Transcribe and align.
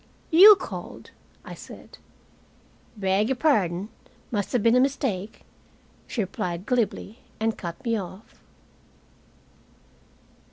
"You 0.31 0.55
called," 0.55 1.11
I 1.45 1.53
said. 1.53 1.99
"Beg 2.97 3.29
y'pardon. 3.29 3.89
Must 4.31 4.51
have 4.51 4.63
been 4.63 4.75
a 4.75 4.79
mistake," 4.79 5.41
she 6.07 6.21
replied 6.21 6.65
glibly, 6.65 7.19
and 7.39 7.55
cut 7.55 7.85
me 7.85 7.95
off. 7.99 8.41